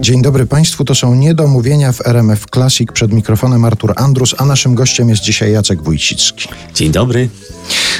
[0.00, 2.92] Dzień dobry Państwu, to są niedomówienia w RMF Classic.
[2.92, 6.48] Przed mikrofonem Artur Andrus, a naszym gościem jest dzisiaj Jacek Wójcicki.
[6.74, 7.28] Dzień dobry.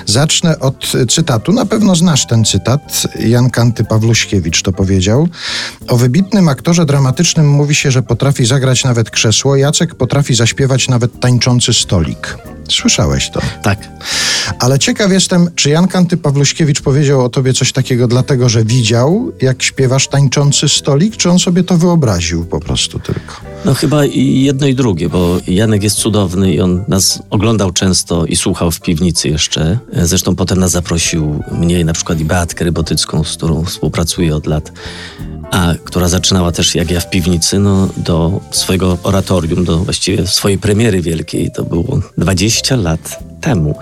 [0.07, 1.53] Zacznę od cytatu.
[1.53, 3.07] Na pewno znasz ten cytat.
[3.21, 5.29] Jan Kanty Pawluśkiewicz to powiedział.
[5.89, 9.57] O wybitnym aktorze dramatycznym mówi się, że potrafi zagrać nawet krzesło.
[9.57, 12.37] Jacek potrafi zaśpiewać nawet tańczący stolik.
[12.71, 13.41] Słyszałeś to?
[13.63, 13.79] Tak.
[14.59, 19.33] Ale ciekaw jestem, czy Jan Kanty Pawluśkiewicz powiedział o tobie coś takiego dlatego, że widział,
[19.43, 23.35] jak śpiewasz tańczący stolik, czy on sobie to wyobraził po prostu tylko?
[23.65, 28.27] No chyba i jedno i drugie, bo Janek jest cudowny i on nas oglądał często
[28.27, 29.79] i słuchał w piwnicy jeszcze.
[30.03, 34.73] Zresztą potem nas zaprosił, mnie na przykład i Beatkę Rybotycką, z którą współpracuję od lat
[35.51, 40.59] a która zaczynała też jak ja w piwnicy, no, do swojego oratorium, do właściwie swojej
[40.59, 41.51] premiery wielkiej.
[41.51, 43.75] To było 20 lat temu.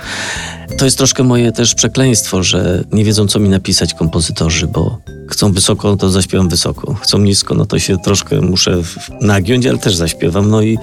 [0.79, 5.53] To jest troszkę moje też przekleństwo, że nie wiedzą, co mi napisać kompozytorzy, bo chcą
[5.53, 6.95] wysoko, to zaśpiewam wysoko.
[6.95, 8.83] Chcą nisko, no to się troszkę muszę
[9.21, 10.51] nagiąć, ale też zaśpiewam.
[10.51, 10.79] No i.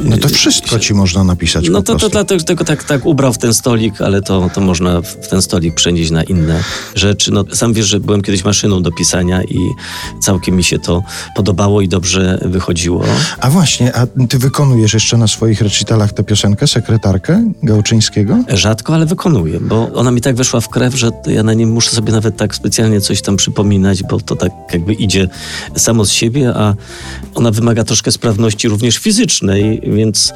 [0.00, 1.68] No to wszystko ci można napisać.
[1.68, 5.02] No to, to dlatego tylko tak, tak ubrał w ten stolik, ale to, to można
[5.02, 6.62] w ten stolik przenieść na inne
[6.94, 7.32] rzeczy.
[7.32, 9.58] No, sam wiesz, że byłem kiedyś maszyną do pisania i
[10.20, 11.02] całkiem mi się to
[11.36, 13.04] podobało i dobrze wychodziło.
[13.40, 18.44] A właśnie, a ty wykonujesz jeszcze na swoich recitalach tę piosenkę, sekretarkę Gałczyńskiego?
[18.48, 21.90] Rzadko, ale wykonuję, bo ona mi tak weszła w krew, że ja na nim muszę
[21.90, 23.36] sobie nawet tak specjalnie coś tam
[24.08, 25.28] bo to tak jakby idzie
[25.76, 26.74] samo z siebie, a
[27.34, 30.32] ona wymaga troszkę sprawności również fizycznej, więc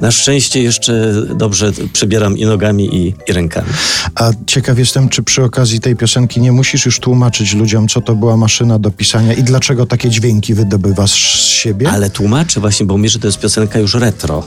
[0.00, 3.68] na szczęście jeszcze dobrze przebieram i nogami, i, i, rękami.
[4.14, 8.14] A ciekaw jestem, czy przy okazji tej piosenki nie musisz już tłumaczyć ludziom, co to
[8.14, 11.90] była maszyna do pisania i dlaczego takie dźwięki wydobywasz z siebie?
[11.90, 14.44] Ale tłumaczę właśnie, bo że to jest piosenka już retro.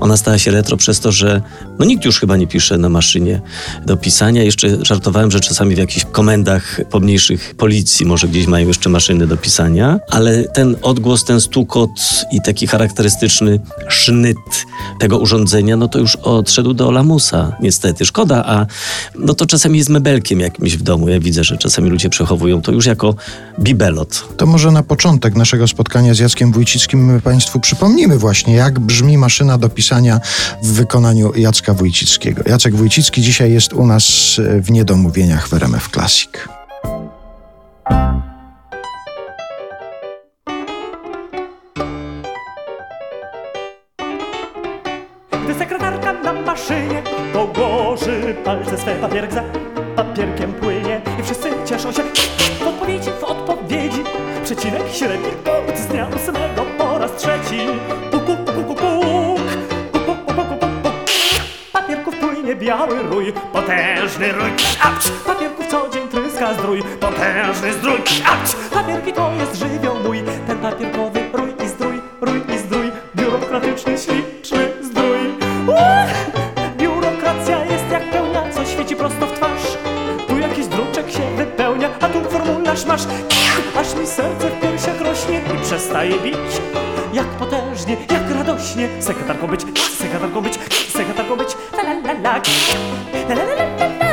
[0.00, 1.42] Ona stała się retro przez to, że
[1.78, 3.40] no nikt już chyba nie pisze na maszynie
[3.86, 4.42] do pisania.
[4.42, 9.36] Jeszcze żartowałem, że czasami w jakichś komendach pomniejszych policji może gdzieś mają jeszcze maszyny do
[9.36, 11.90] pisania, ale ten odgłos, ten stukot
[12.32, 14.36] i taki charakterystyczny sznyt
[15.00, 18.04] tego urządzenia, no to już odszedł do lamusa, niestety.
[18.04, 18.66] Szkoda, a
[19.18, 21.08] no to czasami jest mebelkiem jakimś w domu.
[21.08, 23.14] Ja widzę, że czasami ludzie przechowują to już jako
[23.60, 24.24] bibelot.
[24.36, 29.18] To może na początek naszego spotkania z Jackiem Wójcickim my Państwu przypomnimy właśnie, jak brzmi
[29.18, 30.20] maszyna do pisania
[30.62, 32.42] w wykonaniu Jacka Wójcickiego.
[32.46, 34.04] Jacek Wójcicki dzisiaj jest u nas
[34.60, 36.30] w Niedomówieniach w RMF Classic.
[45.44, 49.42] Gdy sekretarka na maszynie położy palce swe papierek za
[49.96, 52.02] papierkiem płynie i wszyscy cieszą się
[52.58, 54.02] w odpowiedzi, w odpowiedzi
[54.44, 57.58] przecinek średni punkt z dnia ósmego po raz trzeci
[62.64, 64.50] biały rój potężny rój
[64.82, 65.08] Auć!
[65.26, 68.56] papierków co dzień tryska zdrój potężny zdrój Auć!
[68.72, 74.63] papierki to jest żywioł mój ten papierkowy rój i zdrój rój i zdrój biurokratyczny śliczny
[88.54, 89.60] radośnie sekretarką być,
[89.98, 91.56] sekretarką być, sekretarką być.
[91.72, 92.42] La la la la.
[93.28, 94.04] La la la la la.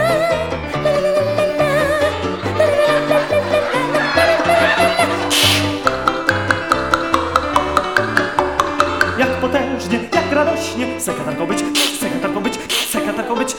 [9.18, 11.60] Jak potężnie, jak radośnie sekretarką być,
[12.92, 13.56] sekretarką być,